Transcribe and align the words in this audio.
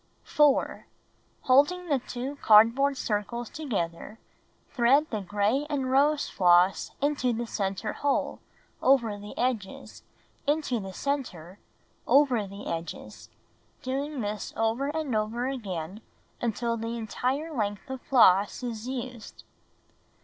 4. 0.23 0.87
Holding 1.41 1.85
the 1.87 1.99
2 1.99 2.37
cardboard 2.37 2.97
circles 2.97 3.51
together, 3.51 4.17
thread 4.71 5.05
the 5.11 5.21
gray 5.21 5.67
and 5.69 5.91
rose 5.91 6.27
floss 6.27 6.89
into 7.03 7.31
the 7.33 7.45
center 7.45 7.93
hole, 7.93 8.39
over 8.81 9.15
the 9.19 9.37
edges, 9.37 10.01
into 10.47 10.79
the 10.79 10.91
center, 10.91 11.59
over 12.07 12.47
the 12.47 12.65
edges, 12.65 13.29
doing 13.83 14.21
this 14.21 14.53
over 14.57 14.87
and 14.87 15.15
over 15.15 15.45
again 15.47 16.01
until 16.41 16.77
the 16.77 16.97
entire 16.97 17.53
length 17.55 17.87
of 17.87 18.01
floss 18.01 18.63
is 18.63 18.87
used. 18.87 19.43